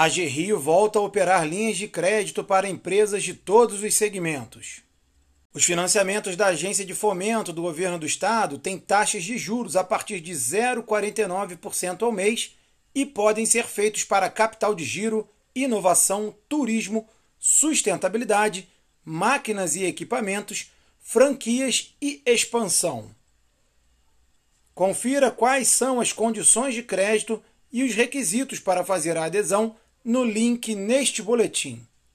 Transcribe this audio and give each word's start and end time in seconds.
A 0.00 0.06
Rio 0.06 0.60
volta 0.60 1.00
a 1.00 1.02
operar 1.02 1.44
linhas 1.44 1.76
de 1.76 1.88
crédito 1.88 2.44
para 2.44 2.68
empresas 2.68 3.20
de 3.20 3.34
todos 3.34 3.82
os 3.82 3.94
segmentos. 3.94 4.82
Os 5.52 5.64
financiamentos 5.64 6.36
da 6.36 6.46
Agência 6.46 6.84
de 6.84 6.94
Fomento 6.94 7.52
do 7.52 7.62
Governo 7.62 7.98
do 7.98 8.06
Estado 8.06 8.60
têm 8.60 8.78
taxas 8.78 9.24
de 9.24 9.36
juros 9.36 9.74
a 9.74 9.82
partir 9.82 10.20
de 10.20 10.30
0,49% 10.30 12.02
ao 12.02 12.12
mês 12.12 12.56
e 12.94 13.04
podem 13.04 13.44
ser 13.44 13.64
feitos 13.64 14.04
para 14.04 14.30
capital 14.30 14.72
de 14.72 14.84
giro, 14.84 15.28
inovação, 15.52 16.32
turismo, 16.48 17.08
sustentabilidade, 17.36 18.68
máquinas 19.04 19.74
e 19.74 19.82
equipamentos, 19.82 20.70
franquias 21.00 21.92
e 22.00 22.22
expansão. 22.24 23.10
Confira 24.76 25.32
quais 25.32 25.66
são 25.66 26.00
as 26.00 26.12
condições 26.12 26.72
de 26.72 26.84
crédito 26.84 27.42
e 27.72 27.82
os 27.82 27.96
requisitos 27.96 28.60
para 28.60 28.84
fazer 28.84 29.16
a 29.16 29.24
adesão 29.24 29.74
no 30.04 30.24
link 30.24 30.68
neste 30.68 31.22
boletim. 31.22 31.80